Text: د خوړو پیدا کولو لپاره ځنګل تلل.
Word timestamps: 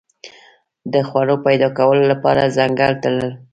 د 0.93 0.95
خوړو 1.07 1.35
پیدا 1.45 1.69
کولو 1.77 2.03
لپاره 2.11 2.51
ځنګل 2.57 2.93
تلل. 3.03 3.29